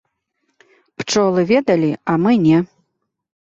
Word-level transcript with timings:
Пчолы 1.03 1.45
ведалі, 1.53 1.93
а 2.11 2.19
мы 2.25 2.31
не. 2.51 2.57